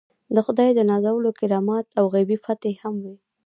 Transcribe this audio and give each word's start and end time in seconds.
د 0.35 0.37
خدای 0.45 0.69
د 0.75 0.79
نازولو 0.89 1.29
کرامات 1.39 1.85
او 1.99 2.05
غیبي 2.13 2.37
فتحې 2.45 2.79
هم 2.83 2.95
وي. 3.03 3.15